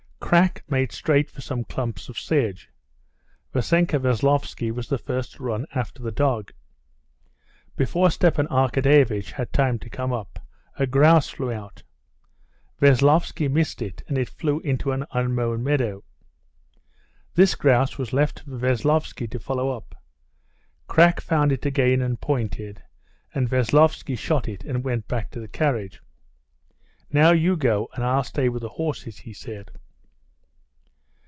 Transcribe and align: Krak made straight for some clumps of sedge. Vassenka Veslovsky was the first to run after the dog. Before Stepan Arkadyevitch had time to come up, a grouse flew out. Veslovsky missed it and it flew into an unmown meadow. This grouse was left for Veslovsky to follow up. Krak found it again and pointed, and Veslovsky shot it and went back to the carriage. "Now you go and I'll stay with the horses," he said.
Krak 0.31 0.61
made 0.69 0.93
straight 0.93 1.29
for 1.29 1.41
some 1.41 1.65
clumps 1.65 2.07
of 2.07 2.17
sedge. 2.17 2.69
Vassenka 3.53 3.99
Veslovsky 3.99 4.71
was 4.71 4.87
the 4.87 4.97
first 4.97 5.33
to 5.33 5.43
run 5.43 5.65
after 5.75 6.01
the 6.01 6.09
dog. 6.11 6.53
Before 7.75 8.09
Stepan 8.09 8.47
Arkadyevitch 8.47 9.31
had 9.33 9.51
time 9.51 9.77
to 9.79 9.89
come 9.89 10.13
up, 10.13 10.39
a 10.79 10.87
grouse 10.87 11.27
flew 11.27 11.51
out. 11.51 11.83
Veslovsky 12.79 13.49
missed 13.49 13.81
it 13.81 14.03
and 14.07 14.17
it 14.17 14.29
flew 14.29 14.61
into 14.61 14.93
an 14.93 15.05
unmown 15.11 15.63
meadow. 15.65 16.01
This 17.35 17.53
grouse 17.55 17.97
was 17.97 18.13
left 18.13 18.39
for 18.39 18.51
Veslovsky 18.57 19.29
to 19.31 19.39
follow 19.39 19.75
up. 19.75 20.01
Krak 20.87 21.19
found 21.19 21.51
it 21.51 21.65
again 21.65 22.01
and 22.01 22.21
pointed, 22.21 22.81
and 23.35 23.49
Veslovsky 23.49 24.17
shot 24.17 24.47
it 24.47 24.63
and 24.63 24.81
went 24.85 25.09
back 25.09 25.29
to 25.31 25.41
the 25.41 25.49
carriage. 25.49 25.99
"Now 27.11 27.33
you 27.33 27.57
go 27.57 27.89
and 27.95 28.05
I'll 28.05 28.23
stay 28.23 28.47
with 28.47 28.61
the 28.61 28.69
horses," 28.79 29.17
he 29.17 29.33
said. 29.33 29.71